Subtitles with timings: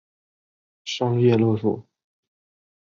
[0.83, 1.85] 商业勒索